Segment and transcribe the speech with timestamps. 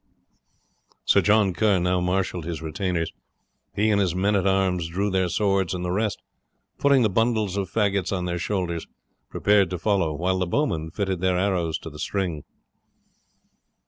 [1.05, 3.13] Sir John Kerr now marshalled his retainers.
[3.75, 6.23] He and his men at arms drew their swords, and the rest,
[6.79, 8.87] putting the bundles of faggots on their shoulders,
[9.29, 12.43] prepared to follow, while the bowmen fitted their arrows to the string.